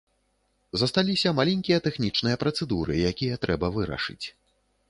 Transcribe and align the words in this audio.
Засталіся 0.81 1.33
маленькія 1.39 1.77
тэхнічныя 1.87 2.39
працэдуры, 2.45 2.93
якія 3.11 3.35
трэба 3.45 3.73
вырашыць. 3.77 4.25